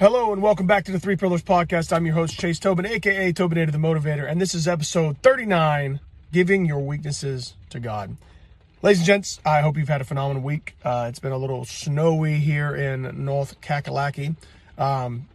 [0.00, 1.92] Hello and welcome back to the Three Pillars Podcast.
[1.94, 6.00] I'm your host, Chase Tobin, aka Tobinator the Motivator, and this is episode 39
[6.32, 8.16] Giving Your Weaknesses to God.
[8.80, 10.74] Ladies and gents, I hope you've had a phenomenal week.
[10.82, 14.36] Uh, it's been a little snowy here in North Kakalaki.
[14.78, 15.28] Um,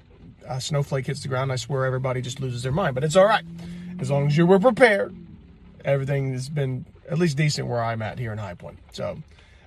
[0.47, 1.52] a snowflake hits the ground.
[1.52, 3.45] I swear everybody just loses their mind, but it's all right.
[4.00, 5.16] As long as you were prepared,
[5.86, 8.79] everything has been at least decent where I'm at here in High Point.
[8.93, 9.21] So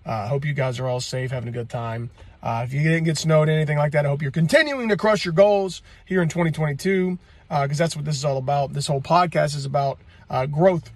[0.05, 2.11] I uh, hope you guys are all safe, having a good time.
[2.43, 4.97] Uh, if you didn't get snowed, or anything like that, I hope you're continuing to
[4.97, 7.19] crush your goals here in 2022
[7.49, 8.73] because uh, that's what this is all about.
[8.73, 9.99] This whole podcast is about
[10.31, 10.91] uh, growth,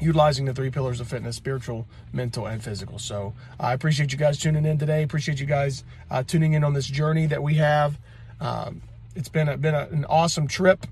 [0.00, 2.98] utilizing the three pillars of fitness spiritual, mental, and physical.
[2.98, 5.02] So I appreciate you guys tuning in today.
[5.02, 7.98] Appreciate you guys uh, tuning in on this journey that we have.
[8.40, 8.82] Um,
[9.14, 10.86] it's been, a, been a, an awesome trip.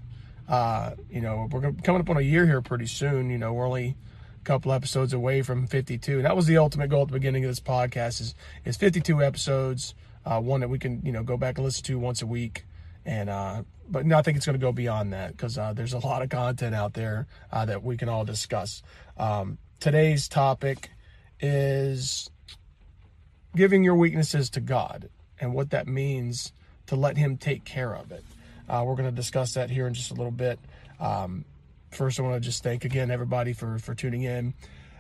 [0.49, 3.31] Uh, you know, we're coming up on a year here pretty soon.
[3.31, 3.97] You know, we're only
[4.49, 6.23] couple episodes away from 52.
[6.23, 8.35] That was the ultimate goal at the beginning of this podcast is
[8.65, 11.99] is 52 episodes, uh, one that we can you know go back and listen to
[11.99, 12.65] once a week.
[13.05, 15.93] And uh, but no, I think it's going to go beyond that because uh, there's
[15.93, 18.83] a lot of content out there uh, that we can all discuss.
[19.19, 20.89] Um, today's topic
[21.41, 22.31] is
[23.55, 26.55] giving your weaknesses to God and what that means
[26.87, 28.25] to let Him take care of it.
[28.67, 30.59] Uh, we're going to discuss that here in just a little bit.
[30.99, 31.45] Um,
[31.91, 34.55] first, I want to just thank again everybody for for tuning in.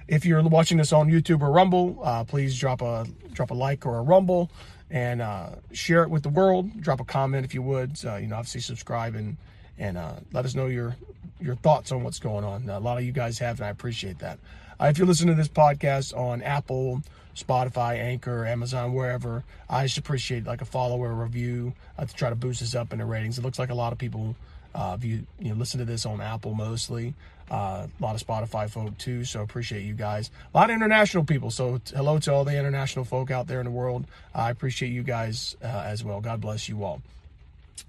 [0.06, 3.84] If you're watching this on YouTube or Rumble, uh, please drop a drop a like
[3.86, 4.50] or a Rumble
[4.90, 6.80] and uh, share it with the world.
[6.80, 7.98] Drop a comment if you would.
[8.04, 9.36] Uh, you know, obviously subscribe and
[9.78, 10.96] and uh, let us know your
[11.40, 12.68] your thoughts on what's going on.
[12.68, 14.38] a lot of you guys have, and I appreciate that.
[14.80, 17.02] Uh, if you're listening to this podcast on Apple,
[17.36, 22.14] Spotify, Anchor, Amazon, wherever, I just appreciate like a follow or a review uh, to
[22.14, 23.38] try to boost us up in the ratings.
[23.38, 24.36] It looks like a lot of people
[24.78, 27.12] uh, if you you know, listen to this on Apple mostly,
[27.50, 29.24] uh, a lot of Spotify folk too.
[29.24, 30.30] So appreciate you guys.
[30.54, 31.50] A lot of international people.
[31.50, 34.04] So t- hello to all the international folk out there in the world.
[34.32, 36.20] I appreciate you guys uh, as well.
[36.20, 37.02] God bless you all.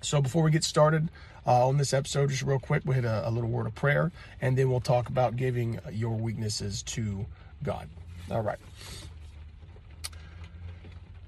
[0.02, 1.10] So before we get started
[1.46, 4.12] uh, on this episode, just real quick, we'll hit a, a little word of prayer,
[4.42, 7.28] and then we'll talk about giving your weaknesses to
[7.62, 7.88] God.
[8.32, 8.60] All right.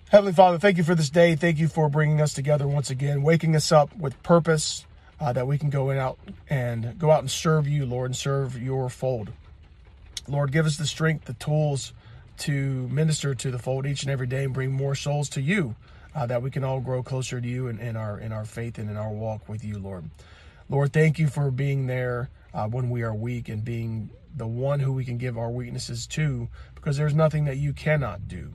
[0.09, 1.35] Heavenly Father, thank you for this day.
[1.35, 4.85] Thank you for bringing us together once again, waking us up with purpose
[5.21, 6.17] uh, that we can go out
[6.49, 9.31] and go out and serve you, Lord, and serve your fold.
[10.27, 11.93] Lord, give us the strength, the tools
[12.39, 15.75] to minister to the fold each and every day and bring more souls to you,
[16.15, 18.79] uh, that we can all grow closer to you in, in, our in our faith
[18.79, 20.09] and in our walk with you, Lord.
[20.69, 24.79] Lord, thank you for being there uh, when we are weak and being the one
[24.79, 28.51] who we can give our weaknesses to, because there's nothing that you cannot do.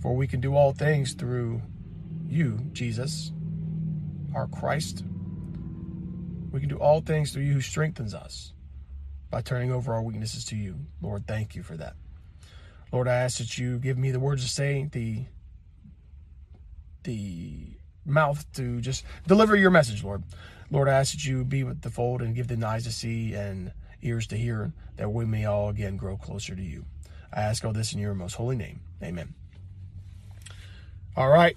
[0.00, 1.62] For we can do all things through
[2.26, 3.30] you, Jesus,
[4.34, 5.04] our Christ.
[6.50, 8.52] We can do all things through you who strengthens us
[9.30, 10.78] by turning over our weaknesses to you.
[11.00, 11.94] Lord, thank you for that.
[12.92, 15.24] Lord, I ask that you give me the words to say, the
[17.02, 17.66] the
[18.06, 20.22] mouth to just deliver your message, Lord.
[20.70, 23.34] Lord, I ask that you be with the fold and give them eyes to see
[23.34, 26.84] and ears to hear, that we may all again grow closer to you.
[27.32, 28.80] I ask all this in your most holy name.
[29.02, 29.34] Amen.
[31.16, 31.56] All right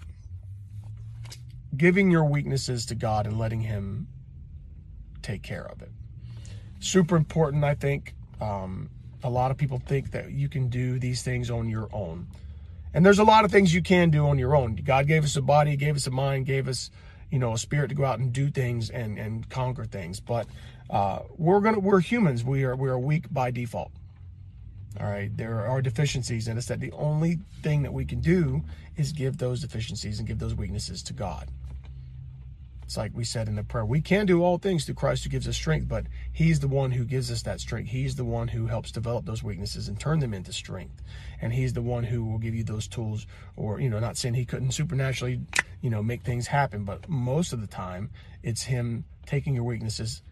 [1.75, 4.07] giving your weaknesses to God and letting Him
[5.22, 5.91] take care of it.
[6.79, 8.13] Super important, I think.
[8.39, 8.89] Um,
[9.23, 12.28] a lot of people think that you can do these things on your own.
[12.94, 14.75] And there's a lot of things you can do on your own.
[14.75, 16.89] God gave us a body, gave us a mind, gave us,
[17.29, 20.19] you know, a spirit to go out and do things and, and conquer things.
[20.19, 20.47] But
[20.89, 22.44] uh, we're gonna we're humans.
[22.44, 23.91] We are we are weak by default.
[25.00, 28.63] All right, there are deficiencies, and it's that the only thing that we can do
[28.96, 31.50] is give those deficiencies and give those weaknesses to God.
[32.88, 35.30] It's like we said in the prayer, we can do all things through Christ who
[35.30, 37.90] gives us strength, but He's the one who gives us that strength.
[37.90, 41.03] He's the one who helps develop those weaknesses and turn them into strength.
[41.41, 43.28] And He's the one who will give you those tools,
[43.58, 45.41] or, you know, not saying He couldn't supernaturally,
[45.81, 48.09] you know, make things happen, but most of the time,
[48.41, 50.24] it's Him taking your weaknesses,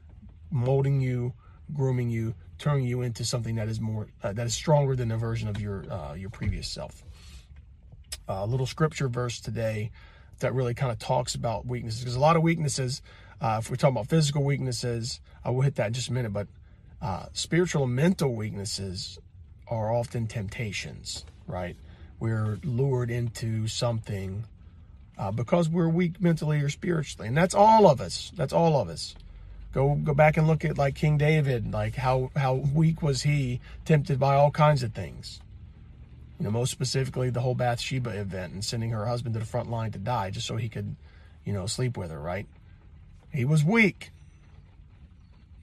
[0.49, 1.33] molding you,
[1.73, 5.17] grooming you, turning you into something that is more, uh, that is stronger than the
[5.17, 7.03] version of your, uh, your previous self.
[8.27, 9.91] A uh, little scripture verse today
[10.39, 13.01] that really kind of talks about weaknesses because a lot of weaknesses,
[13.41, 16.33] uh, if we're talking about physical weaknesses, I will hit that in just a minute,
[16.33, 16.47] but
[17.01, 19.19] uh, spiritual and mental weaknesses
[19.67, 21.75] are often temptations, right?
[22.19, 24.45] We're lured into something
[25.17, 28.31] uh, because we're weak mentally or spiritually, and that's all of us.
[28.35, 29.15] That's all of us.
[29.75, 33.61] Go go back and look at like King David, like how how weak was he,
[33.85, 35.39] tempted by all kinds of things
[36.39, 39.69] you know, most specifically the whole Bathsheba event and sending her husband to the front
[39.69, 40.95] line to die just so he could,
[41.45, 42.47] you know, sleep with her, right?
[43.31, 44.11] He was weak.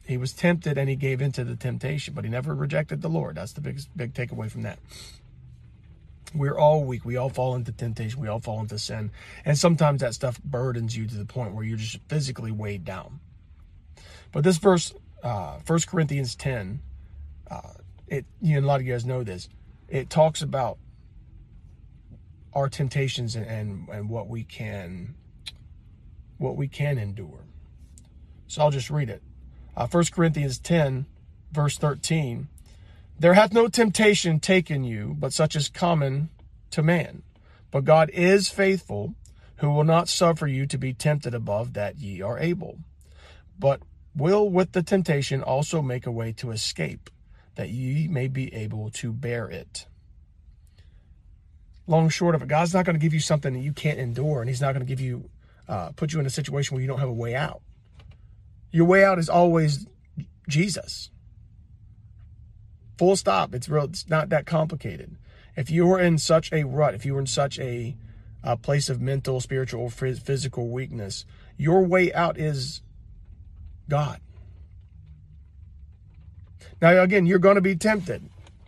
[0.06, 3.36] He was tempted and he gave into the temptation, but he never rejected the Lord.
[3.36, 4.78] That's the big, big takeaway from that.
[6.34, 7.04] We're all weak.
[7.04, 8.20] We all fall into temptation.
[8.20, 9.10] We all fall into sin.
[9.44, 13.20] And sometimes that stuff burdens you to the point where you're just physically weighed down.
[14.32, 16.80] But this verse, uh, 1 Corinthians 10,
[17.50, 17.60] uh,
[18.08, 19.48] it you know, a lot of you guys know this.
[19.88, 20.78] It talks about
[22.54, 25.14] our temptations and, and, and what we can
[26.38, 27.44] what we can endure.
[28.48, 29.22] So I'll just read it.
[29.76, 31.06] Uh, 1 Corinthians 10,
[31.52, 32.48] verse 13.
[33.18, 36.30] There hath no temptation taken you, but such as common
[36.72, 37.22] to man.
[37.70, 39.14] But God is faithful,
[39.56, 42.78] who will not suffer you to be tempted above that ye are able,
[43.58, 43.80] but
[44.14, 47.10] will with the temptation also make a way to escape,
[47.54, 49.86] that ye may be able to bear it.
[51.86, 54.40] Long short of it, God's not going to give you something that you can't endure,
[54.40, 55.28] and He's not going to give you,
[55.68, 57.62] uh, put you in a situation where you don't have a way out.
[58.70, 59.86] Your way out is always
[60.48, 61.10] Jesus.
[62.98, 63.54] Full stop.
[63.54, 63.84] It's real.
[63.84, 65.16] It's not that complicated.
[65.56, 67.96] If you were in such a rut, if you were in such a,
[68.42, 71.26] a place of mental, spiritual, or physical weakness,
[71.58, 72.80] your way out is
[73.92, 74.22] God.
[76.80, 78.22] Now, again, you're going to be tempted.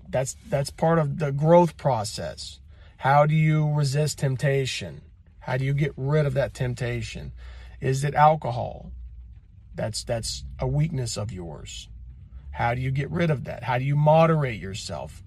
[0.06, 2.60] That's that's part of the growth process.
[2.98, 5.00] How do you resist temptation?
[5.38, 7.32] How do you get rid of that temptation?
[7.80, 8.92] Is it alcohol?
[9.74, 11.88] That's that's a weakness of yours.
[12.50, 13.62] How do you get rid of that?
[13.64, 15.22] How do you moderate yourself?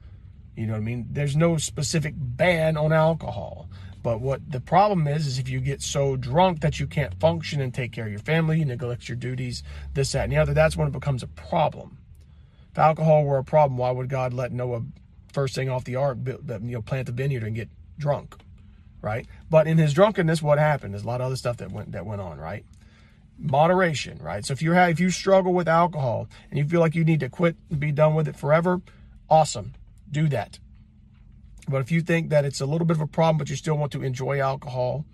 [0.55, 1.07] You know what I mean?
[1.09, 3.67] There's no specific ban on alcohol.
[4.07, 7.59] But what the problem is, is if you get so drunk that you can't function
[7.59, 9.63] and take care of your family, you neglect your duties,
[9.95, 11.97] this, that, and the other, that's when it becomes a problem.
[12.71, 14.83] If alcohol were a problem, why would God let Noah
[15.33, 17.67] first thing off the ark, you know, plant the vineyard and get
[17.99, 18.37] drunk,
[19.01, 19.27] right?
[19.49, 20.93] But in his drunkenness, what happened?
[20.93, 22.63] There's a lot of other stuff that went that went on, right?
[23.37, 24.45] moderation, right?
[24.45, 27.19] So if you have if you struggle with alcohol and you feel like you need
[27.19, 28.79] to quit and be done with it forever,
[29.29, 29.73] awesome.
[30.09, 30.59] Do that.
[31.67, 33.77] But if you think that it's a little bit of a problem but you still
[33.77, 35.05] want to enjoy alcohol,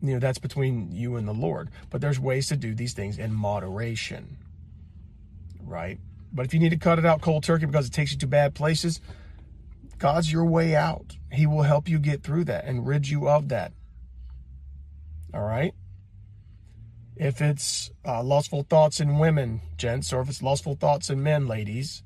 [0.00, 1.70] you know, that's between you and the Lord.
[1.90, 4.36] But there's ways to do these things in moderation.
[5.62, 5.98] Right?
[6.32, 8.26] But if you need to cut it out cold turkey because it takes you to
[8.26, 9.00] bad places,
[9.98, 11.16] God's your way out.
[11.32, 13.72] He will help you get through that and rid you of that.
[15.32, 15.74] All right?
[17.16, 21.46] if it's uh, lustful thoughts in women, gents, or if it's lustful thoughts in men,
[21.46, 22.02] ladies,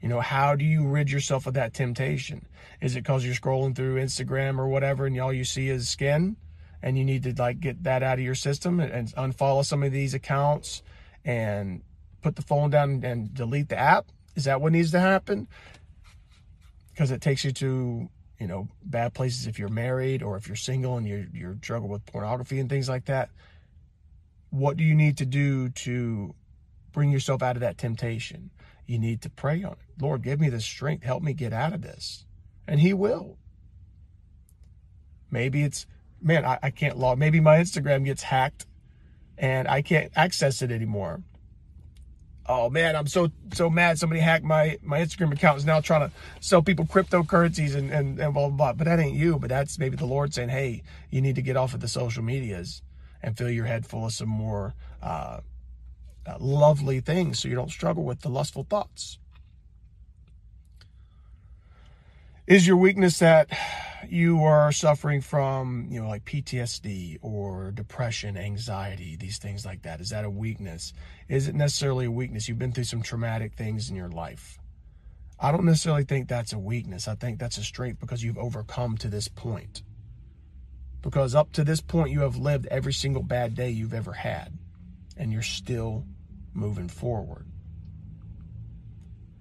[0.00, 2.46] you know, how do you rid yourself of that temptation?
[2.80, 6.36] Is it because you're scrolling through Instagram or whatever and all you see is skin
[6.82, 9.92] and you need to like get that out of your system and, unfollow some of
[9.92, 10.82] these accounts
[11.24, 11.82] and
[12.22, 14.06] put the phone down and delete the app?
[14.36, 15.46] Is that what needs to happen?
[16.92, 18.08] Because it takes you to,
[18.38, 21.88] you know, bad places if you're married or if you're single and you're, you're struggle
[21.88, 23.28] with pornography and things like that
[24.50, 26.34] what do you need to do to
[26.92, 28.50] bring yourself out of that temptation?
[28.86, 30.02] You need to pray on it.
[30.02, 31.04] Lord, give me the strength.
[31.04, 32.24] Help me get out of this.
[32.66, 33.38] And He will.
[35.30, 35.86] Maybe it's,
[36.20, 37.18] man, I, I can't log.
[37.18, 38.66] Maybe my Instagram gets hacked
[39.38, 41.22] and I can't access it anymore.
[42.46, 43.98] Oh man, I'm so so mad.
[43.98, 45.58] Somebody hacked my my Instagram account.
[45.58, 48.72] Is now trying to sell people cryptocurrencies and and, and blah, blah blah.
[48.72, 49.38] But that ain't you.
[49.38, 52.24] But that's maybe the Lord saying, hey, you need to get off of the social
[52.24, 52.82] medias
[53.22, 55.40] and fill your head full of some more uh,
[56.26, 59.18] Uh, lovely things so you don't struggle with the lustful thoughts.
[62.46, 63.48] Is your weakness that
[64.08, 70.00] you are suffering from, you know, like PTSD or depression, anxiety, these things like that?
[70.00, 70.92] Is that a weakness?
[71.28, 72.48] Is it necessarily a weakness?
[72.48, 74.58] You've been through some traumatic things in your life.
[75.38, 77.08] I don't necessarily think that's a weakness.
[77.08, 79.82] I think that's a strength because you've overcome to this point.
[81.02, 84.52] Because up to this point, you have lived every single bad day you've ever had,
[85.20, 86.06] and you're still
[86.54, 87.46] moving forward.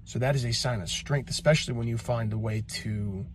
[0.04, 3.26] So that is a sign of strength, especially when you find a way to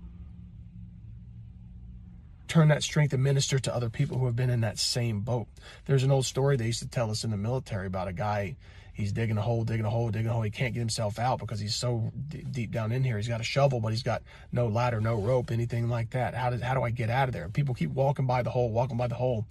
[2.47, 5.47] turn that strength and minister to other people who have been in that same boat.
[5.87, 8.57] There's an old story they used to tell us in the military about a guy
[8.93, 10.43] he's digging a hole, digging a hole, digging a hole.
[10.43, 13.17] He can't get himself out because he's so d- deep down in here.
[13.17, 14.23] He's got a shovel, but he's got
[14.53, 16.35] no ladder, no rope, anything like that.
[16.35, 17.49] How does how do I get out of there?
[17.49, 19.47] People keep walking by the hole, walking by the hole.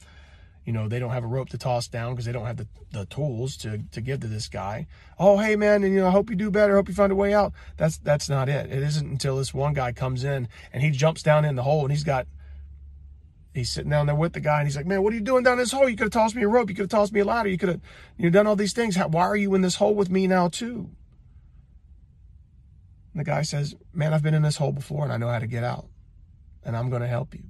[0.66, 2.68] You know, they don't have a rope to toss down because they don't have the,
[2.92, 4.88] the tools to, to give to this guy.
[5.20, 6.74] Oh, hey man, and you know, I hope you do better.
[6.74, 7.52] I hope you find a way out.
[7.76, 8.72] That's that's not it.
[8.72, 11.82] It isn't until this one guy comes in and he jumps down in the hole
[11.82, 12.28] and he's got
[13.54, 15.44] he's sitting down there with the guy and he's like, man, what are you doing
[15.44, 15.88] down this hole?
[15.90, 16.70] You could have tossed me a rope.
[16.70, 17.50] You could have tossed me a ladder.
[17.50, 17.82] You could have
[18.18, 18.96] you know, done all these things.
[18.96, 20.90] How, why are you in this hole with me now too?
[23.14, 25.40] And the guy says, man, I've been in this hole before and I know how
[25.40, 25.88] to get out
[26.66, 27.44] and I'm going to help you.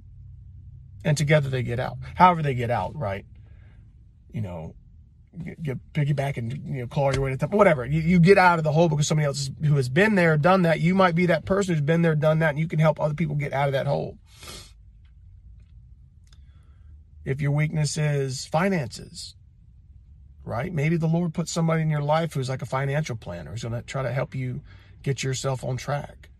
[1.04, 1.98] And together they get out.
[2.14, 3.26] However they get out, right?
[4.32, 4.74] You know,
[5.62, 7.84] get piggyback and you know claw your way to the top, whatever.
[7.84, 10.62] You, you get out of the hole because somebody else who has been there, done
[10.62, 10.80] that.
[10.80, 13.14] You might be that person who's been there, done that, and you can help other
[13.14, 14.18] people get out of that hole.
[17.24, 19.34] If your weakness is finances,
[20.44, 20.72] right?
[20.72, 23.74] Maybe the Lord put somebody in your life who's like a financial planner, who's going
[23.74, 24.60] to try to help you
[25.02, 26.30] get yourself on track.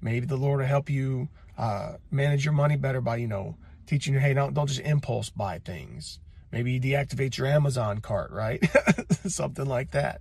[0.00, 1.28] Maybe the Lord will help you
[1.58, 3.56] uh, manage your money better by, you know,
[3.86, 6.18] teaching you, hey, don't, don't just impulse buy things.
[6.50, 8.62] Maybe deactivate your Amazon cart, right?
[9.26, 10.20] Something like that.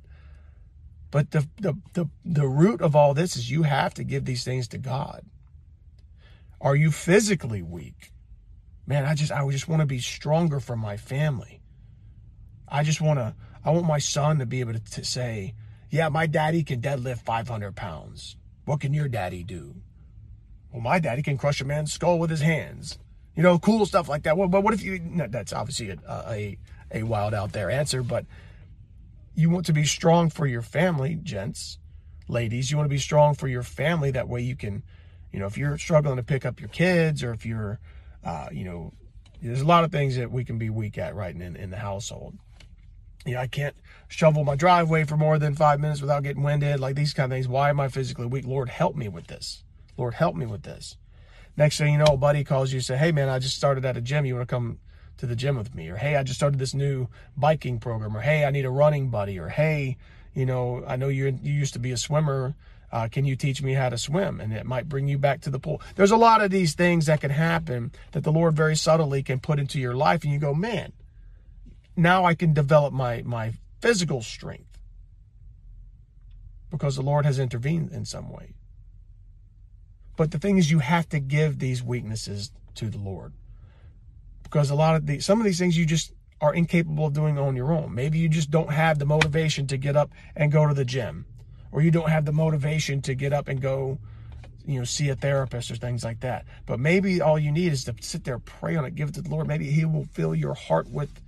[1.11, 4.45] But the, the, the, the root of all this is you have to give these
[4.45, 5.25] things to God.
[6.61, 8.11] Are you physically weak?
[8.87, 11.61] Man, I just I just want to be stronger for my family.
[12.67, 15.53] I just want to, I want my son to be able to, to say,
[15.89, 18.37] yeah, my daddy can deadlift 500 pounds.
[18.65, 19.75] What can your daddy do?
[20.71, 22.97] Well, my daddy can crush a man's skull with his hands.
[23.35, 24.35] You know, cool stuff like that.
[24.35, 26.57] But what if you, no, that's obviously a, a,
[26.91, 28.25] a wild out there answer, but
[29.35, 31.77] you want to be strong for your family, gents,
[32.27, 32.69] ladies.
[32.69, 34.11] You want to be strong for your family.
[34.11, 34.83] That way you can,
[35.31, 37.79] you know, if you're struggling to pick up your kids or if you're,
[38.23, 38.93] uh, you know,
[39.41, 41.77] there's a lot of things that we can be weak at right in, in the
[41.77, 42.37] household
[43.25, 43.75] you know, I can't
[44.07, 47.35] shovel my driveway for more than five minutes without getting winded, like these kind of
[47.35, 47.47] things.
[47.47, 48.45] Why am I physically weak?
[48.45, 49.63] Lord, help me with this.
[49.97, 50.97] Lord, help me with this.
[51.57, 53.85] Next thing you know, a buddy calls you and say, Hey man, I just started
[53.85, 54.25] at a gym.
[54.25, 54.79] You want to come
[55.17, 55.89] to the gym with me?
[55.89, 58.15] Or hey, I just started this new biking program.
[58.15, 59.37] Or hey, I need a running buddy.
[59.39, 59.97] Or hey,
[60.33, 62.55] you know, I know you you used to be a swimmer.
[62.91, 64.41] Uh, can you teach me how to swim?
[64.41, 65.81] And it might bring you back to the pool.
[65.95, 69.39] There's a lot of these things that can happen that the Lord very subtly can
[69.39, 70.91] put into your life, and you go, man,
[71.95, 74.77] now I can develop my, my physical strength
[76.69, 78.55] because the Lord has intervened in some way.
[80.15, 83.33] But the thing is, you have to give these weaknesses to the Lord
[84.43, 87.37] because a lot of the some of these things you just are incapable of doing
[87.37, 87.93] on your own.
[87.93, 91.25] Maybe you just don't have the motivation to get up and go to the gym,
[91.71, 93.99] or you don't have the motivation to get up and go,
[94.65, 96.45] you know, see a therapist or things like that.
[96.65, 99.21] But maybe all you need is to sit there, pray on it, give it to
[99.21, 99.47] the Lord.
[99.47, 101.21] Maybe He will fill your heart with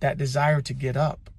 [0.00, 1.30] that desire to get up.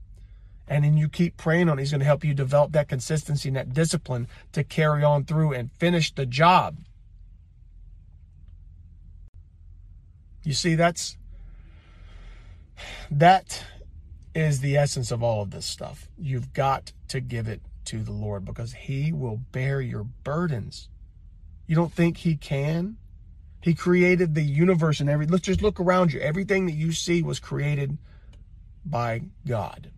[0.68, 1.84] And then you keep praying on it.
[1.84, 5.54] He's going to help you develop that consistency and that discipline to carry on through
[5.54, 6.78] and finish the job.
[10.44, 11.18] You see, that's
[13.10, 13.64] that
[14.34, 16.10] is the essence of all of this stuff.
[16.18, 20.90] You've got to give it to the Lord because He will bear your burdens.
[21.68, 22.98] You don't think He can?
[23.62, 25.26] He created the universe and every.
[25.26, 26.20] Let's just look around you.
[26.20, 27.98] Everything that you see was created
[28.86, 29.90] by God.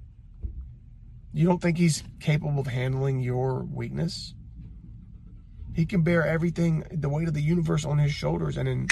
[1.33, 4.33] You don't think he's capable of handling your weakness?
[5.73, 8.87] He can bear everything, the weight of the universe on his shoulders and in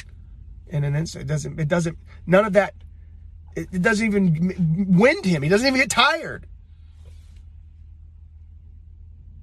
[0.67, 1.23] in an instant.
[1.23, 2.73] It doesn't it doesn't none of that
[3.55, 5.41] it, it doesn't even wind him.
[5.41, 6.47] He doesn't even get tired.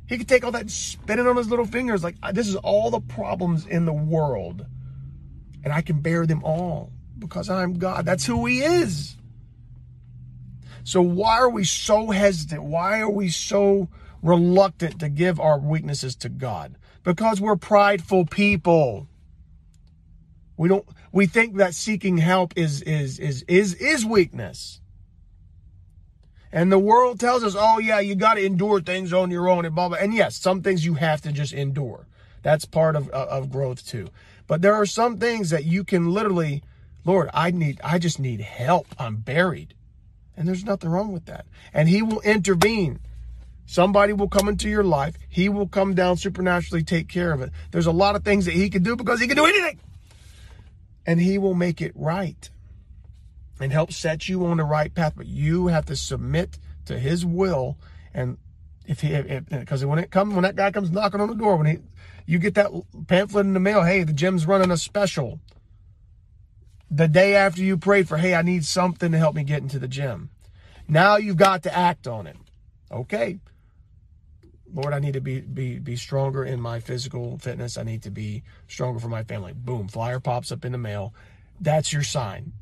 [0.07, 3.01] He could take all that spinning on his little fingers like this is all the
[3.01, 4.67] problems in the world.
[5.65, 8.05] And I can bear them all because I'm God.
[8.05, 9.17] That's who he is.
[10.85, 12.65] So why are we so hesitant?
[12.65, 13.89] Why are we so
[14.23, 16.77] reluctant to give our weaknesses to God?
[17.05, 19.09] Because we're prideful people.
[20.57, 24.81] We don't we think that seeking help is is is is is weakness.
[26.53, 29.65] And the world tells us, "Oh yeah, you got to endure things on your own
[29.65, 32.07] and blah blah." And yes, some things you have to just endure.
[32.43, 34.09] That's part of uh, of growth too.
[34.47, 36.63] But there are some things that you can literally,
[37.05, 38.89] Lord, I need I just need help.
[38.99, 39.75] I'm buried.
[40.43, 41.47] And there's nothing wrong with that.
[41.73, 42.99] And he will intervene.
[43.65, 45.17] Somebody will come into your life.
[45.29, 47.53] He will come down supernaturally, take care of it.
[47.71, 49.79] There's a lot of things that he can do because he can do anything.
[51.07, 52.51] And he will make it right
[53.61, 55.13] and help set you on the right path.
[55.17, 57.79] But you have to submit to his will.
[58.13, 58.37] And
[58.85, 59.17] if he,
[59.49, 61.79] because when it comes, when that guy comes knocking on the door, when he,
[62.27, 62.73] you get that
[63.07, 65.39] pamphlet in the mail, hey, the gym's running a special
[66.93, 69.79] the day after you prayed for, hey, I need something to help me get into
[69.79, 70.29] the gym.
[70.87, 72.37] Now you've got to act on it.
[72.91, 73.39] Okay.
[74.75, 77.79] Lord, I need to be, be, be stronger in my physical fitness.
[77.79, 79.55] I need to be stronger for my family.
[79.55, 81.15] Boom, flyer pops up in the mail.
[81.61, 82.53] That's your sign.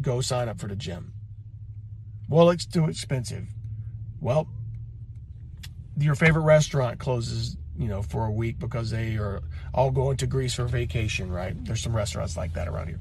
[0.00, 1.14] Go sign up for the gym.
[2.28, 3.48] Well, it's too expensive.
[4.20, 4.48] Well,
[5.98, 10.26] your favorite restaurant closes, you know, for a week because they are all going to
[10.26, 11.54] Greece for vacation, right?
[11.64, 13.00] There's some restaurants like that around here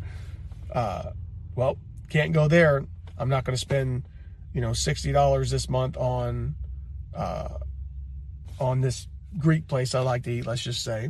[0.71, 1.11] uh,
[1.55, 1.77] well,
[2.09, 2.85] can't go there.
[3.17, 4.03] I'm not going to spend,
[4.53, 6.55] you know, sixty dollars this month on,
[7.13, 7.59] uh,
[8.59, 10.45] on this Greek place I like to eat.
[10.45, 11.09] Let's just say.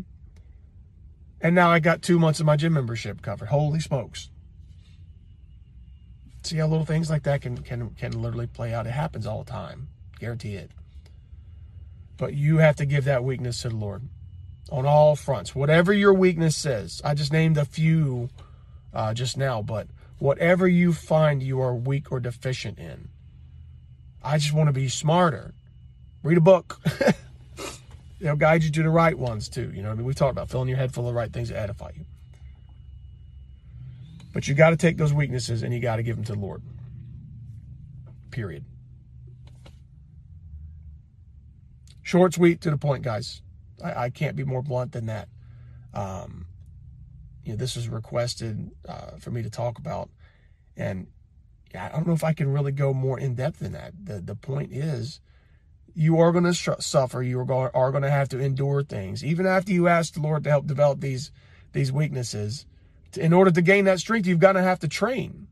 [1.41, 3.49] And now I got two months of my gym membership covered.
[3.49, 4.29] Holy smokes!
[6.43, 8.85] See how little things like that can can can literally play out.
[8.87, 9.87] It happens all the time.
[10.19, 10.71] Guarantee it.
[12.17, 14.03] But you have to give that weakness to the Lord
[14.71, 15.55] on all fronts.
[15.55, 18.29] Whatever your weakness is, I just named a few
[18.93, 19.87] uh, just now, but
[20.19, 23.09] whatever you find you are weak or deficient in,
[24.23, 25.53] I just want to be smarter.
[26.23, 26.79] Read a book.
[28.21, 29.71] They'll guide you to the right ones too.
[29.73, 31.49] You know, I mean, we talked about filling your head full of the right things
[31.49, 32.05] that edify you.
[34.33, 36.39] But you got to take those weaknesses and you got to give them to the
[36.39, 36.61] Lord.
[38.29, 38.63] Period.
[42.03, 43.41] Short, sweet, to the point, guys.
[43.83, 45.27] I, I can't be more blunt than that.
[45.93, 46.45] Um,
[47.51, 50.09] know, this was requested uh, for me to talk about,
[50.75, 51.07] and
[51.73, 53.93] I don't know if I can really go more in depth than that.
[54.03, 55.19] The the point is,
[55.93, 57.21] you are going to suffer.
[57.21, 60.21] You are going are going to have to endure things, even after you ask the
[60.21, 61.31] Lord to help develop these
[61.73, 62.65] these weaknesses.
[63.17, 65.47] In order to gain that strength, you've got to have to train.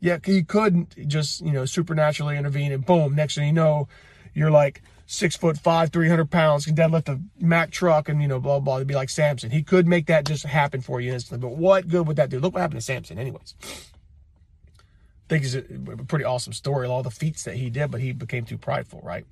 [0.00, 3.88] Yeah, you couldn't just you know supernaturally intervene, and boom, next thing you know,
[4.34, 8.40] you're like six foot five, 300 pounds, can deadlift a Mack truck and, you know,
[8.40, 9.50] blah, blah, to be like Samson.
[9.50, 11.46] He could make that just happen for you instantly.
[11.46, 12.40] But what good would that do?
[12.40, 13.54] Look what happened to Samson, anyways.
[13.62, 18.12] I think it's a pretty awesome story, all the feats that he did, but he
[18.12, 19.26] became too prideful, right?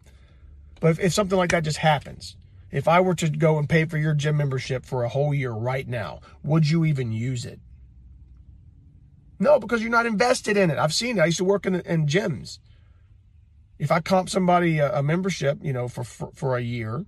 [0.81, 2.37] But if, if something like that just happens,
[2.71, 5.51] if I were to go and pay for your gym membership for a whole year
[5.51, 7.59] right now, would you even use it?
[9.39, 10.79] No, because you're not invested in it.
[10.79, 11.23] I've seen it.
[11.23, 12.59] I used to work in, in gyms
[13.81, 17.07] if I comp somebody a, a membership, you know, for, for, for a year,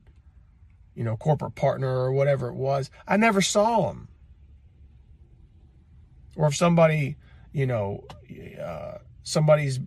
[0.94, 4.08] you know, corporate partner or whatever it was, I never saw them.
[6.34, 7.16] Or if somebody,
[7.52, 8.04] you know,
[8.58, 9.80] uh, somebody's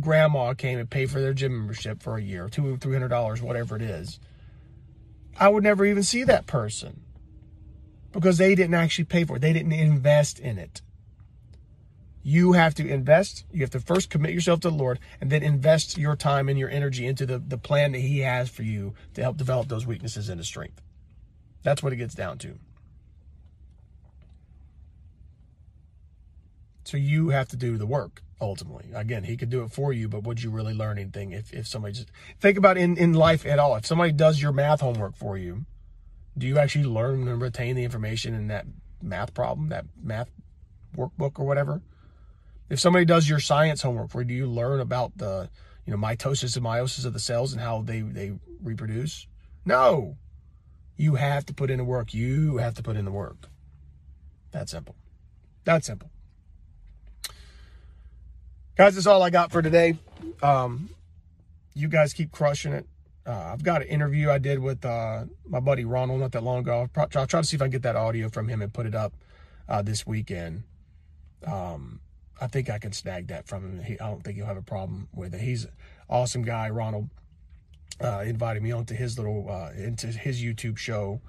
[0.00, 3.08] grandma came and paid for their gym membership for a year, two, or three hundred
[3.08, 4.18] dollars, whatever it is,
[5.38, 7.02] I would never even see that person
[8.10, 9.42] because they didn't actually pay for it.
[9.42, 10.82] They didn't invest in it.
[12.22, 13.44] You have to invest.
[13.52, 16.58] You have to first commit yourself to the Lord and then invest your time and
[16.58, 19.86] your energy into the, the plan that He has for you to help develop those
[19.86, 20.80] weaknesses into strength.
[21.62, 22.58] That's what it gets down to.
[26.84, 28.86] So you have to do the work ultimately.
[28.92, 31.66] Again, he could do it for you, but would you really learn anything if, if
[31.66, 33.76] somebody just think about in, in life at all?
[33.76, 35.64] If somebody does your math homework for you,
[36.36, 38.66] do you actually learn and retain the information in that
[39.00, 40.28] math problem, that math
[40.96, 41.82] workbook or whatever?
[42.72, 45.50] If somebody does your science homework, where do you learn about the,
[45.84, 48.32] you know, mitosis and meiosis of the cells and how they, they
[48.62, 49.26] reproduce?
[49.66, 50.16] No.
[50.96, 52.14] You have to put in the work.
[52.14, 53.50] You have to put in the work.
[54.52, 54.96] That simple.
[55.64, 56.10] That simple.
[58.74, 59.98] Guys, that's all I got for today.
[60.42, 60.88] Um,
[61.74, 62.86] you guys keep crushing it.
[63.26, 66.60] Uh, I've got an interview I did with uh, my buddy Ronald not that long
[66.60, 66.80] ago.
[66.80, 68.72] I'll, pro- I'll, try to see if I can get that audio from him and
[68.72, 69.12] put it up
[69.68, 70.62] uh, this weekend.
[71.46, 72.00] Um,
[72.40, 73.84] I think I can snag that from him.
[73.84, 75.40] He, I don't think he'll have a problem with it.
[75.40, 75.66] He's
[76.08, 76.70] awesome guy.
[76.70, 77.08] Ronald
[78.02, 81.20] uh, invited me onto his little uh, into his YouTube show,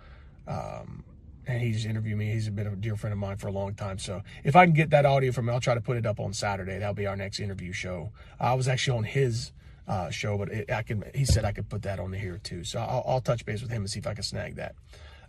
[0.48, 1.04] um,
[1.46, 2.32] and he's interviewed me.
[2.32, 4.00] He's been a dear friend of mine for a long time.
[4.00, 6.20] So if I can get that audio from him, I'll try to put it up
[6.20, 6.80] on Saturday.
[6.80, 8.12] That'll be our next interview show.
[8.40, 9.52] I was actually on his
[9.88, 11.04] uh, show, but it, I can.
[11.14, 12.64] He said I could put that on here too.
[12.64, 14.76] So I'll, I'll, touch base with him and see if I can snag that.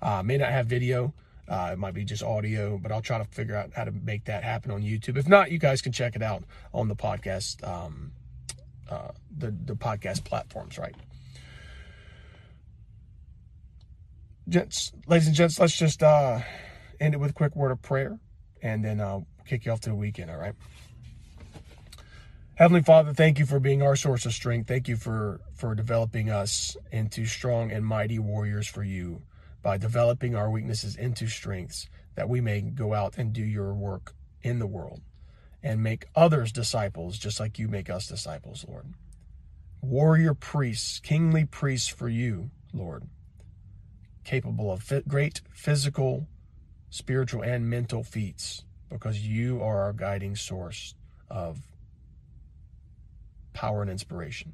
[0.01, 1.13] Uh, may not have video.
[1.49, 4.25] Uh, it might be just audio, but I'll try to figure out how to make
[4.25, 5.19] that happen on YouTube.
[5.19, 8.13] If not, you guys can check it out on the podcast, um,
[8.91, 10.95] uh, the the podcast platforms, right?
[14.49, 16.41] Gents, ladies and gents, let's just uh,
[17.01, 18.19] end it with a quick word of prayer,
[18.63, 20.31] and then uh, kick you off to the weekend.
[20.31, 20.55] All right.
[22.57, 24.69] Heavenly Father, thank you for being our source of strength.
[24.69, 29.23] Thank you for for developing us into strong and mighty warriors for you
[29.65, 34.15] by developing our weaknesses into strengths that we may go out and do your work
[34.43, 35.01] in the world
[35.63, 38.93] and make others disciples just like you make us disciples, Lord.
[39.81, 43.05] Warrior priests, kingly priests for you, Lord,
[44.23, 46.29] capable of great physical,
[46.91, 50.95] spiritual, and mental feats because you are our guiding source
[51.31, 51.61] of
[53.55, 54.53] power and inspiration.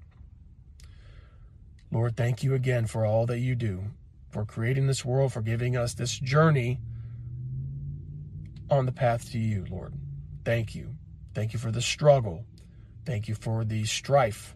[1.90, 3.86] Lord, thank you again for all that you do
[4.30, 6.78] for creating this world, for giving us this journey
[8.70, 9.94] on the path to you, Lord.
[10.44, 10.94] Thank you.
[11.34, 12.44] Thank you for the struggle.
[13.04, 14.54] Thank you for the strife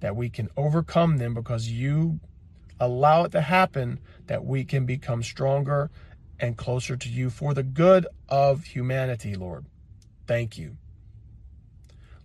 [0.00, 2.20] that we can overcome them because you
[2.80, 5.90] allow it to happen that we can become stronger
[6.38, 9.66] and closer to you for the good of humanity, Lord.
[10.26, 10.76] Thank you.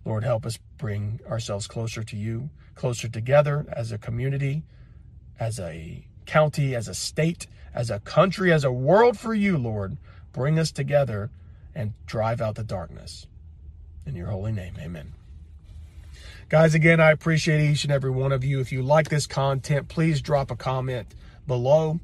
[0.04, 4.64] Lord, help us bring ourselves closer to you, closer together as a community,
[5.38, 9.98] as a county, as a state, as a country, as a world for you, Lord.
[10.32, 11.30] Bring us together
[11.74, 13.26] and drive out the darkness.
[14.06, 15.12] In your holy name, amen.
[16.48, 18.60] Guys, again, I appreciate each and every one of you.
[18.60, 21.14] If you like this content, please drop a comment
[21.46, 22.00] below.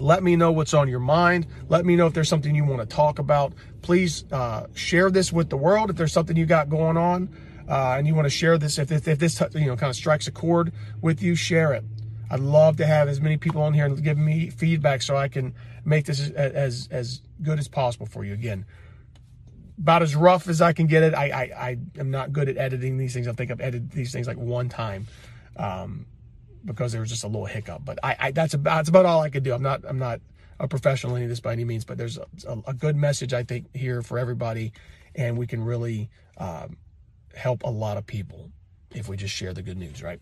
[0.00, 1.46] Let me know what's on your mind.
[1.68, 3.52] Let me know if there's something you want to talk about.
[3.82, 7.28] Please uh, share this with the world if there's something you got going on
[7.68, 8.78] uh, and you want to share this.
[8.78, 11.84] If, if, if this you know kind of strikes a chord with you, share it.
[12.34, 15.28] I'd love to have as many people on here and give me feedback so I
[15.28, 18.32] can make this as, as, good as possible for you.
[18.32, 18.64] Again,
[19.78, 21.14] about as rough as I can get it.
[21.14, 23.28] I, I, I am not good at editing these things.
[23.28, 25.06] I think I've edited these things like one time.
[25.56, 26.06] Um,
[26.64, 27.84] because there was just a little hiccup.
[27.84, 29.52] But I, I that's about that's about all I could do.
[29.52, 30.20] I'm not I'm not
[30.58, 33.66] a professional in this by any means, but there's a, a good message I think
[33.76, 34.72] here for everybody,
[35.14, 36.78] and we can really um,
[37.36, 38.50] help a lot of people
[38.92, 40.20] if we just share the good news, right?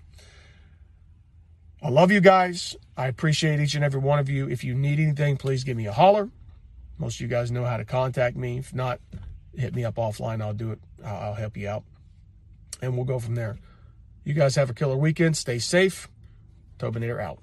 [1.85, 2.77] I love you guys.
[2.97, 4.49] I appreciate each and every one of you.
[4.49, 6.31] If you need anything, please give me a holler.
[6.97, 8.59] Most of you guys know how to contact me.
[8.59, 9.01] If not,
[9.57, 10.41] hit me up offline.
[10.41, 10.79] I'll do it.
[11.05, 11.83] I'll help you out.
[12.81, 13.59] And we'll go from there.
[14.23, 15.37] You guys have a killer weekend.
[15.37, 16.09] Stay safe.
[16.79, 17.41] Tobinator out.